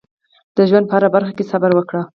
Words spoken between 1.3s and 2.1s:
کې صبر وکړئ.